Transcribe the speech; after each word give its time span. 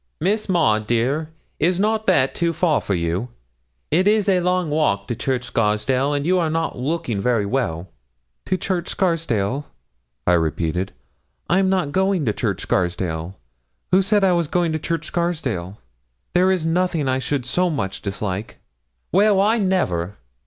'Miss 0.19 0.49
Maud, 0.49 0.87
dear, 0.87 1.29
is 1.59 1.79
not 1.79 2.07
that 2.07 2.33
too 2.33 2.53
far 2.53 2.81
for 2.81 2.95
you? 2.95 3.27
It 3.91 4.07
is 4.07 4.27
a 4.27 4.39
long 4.39 4.71
walk 4.71 5.07
to 5.07 5.15
Church 5.15 5.43
Scarsdale, 5.43 6.11
and 6.11 6.25
you 6.25 6.39
are 6.39 6.49
not 6.49 6.75
looking 6.75 7.21
very 7.21 7.45
well.' 7.45 7.87
'To 8.47 8.57
Church 8.57 8.87
Scarsdale?' 8.89 9.67
I 10.25 10.33
repeated; 10.33 10.91
'I'm 11.51 11.69
not 11.69 11.91
going 11.91 12.25
to 12.25 12.33
Church 12.33 12.61
Scarsdale; 12.61 13.37
who 13.91 14.01
said 14.01 14.23
I 14.23 14.31
was 14.31 14.47
going 14.47 14.71
to 14.71 14.79
Church 14.79 15.05
Scarsdale? 15.05 15.77
There 16.33 16.51
is 16.51 16.65
nothing 16.65 17.07
I 17.07 17.19
should 17.19 17.45
so 17.45 17.69
much 17.69 18.01
dislike.' 18.01 18.57
'Well, 19.11 19.39
I 19.39 19.59
never!' 19.59 20.15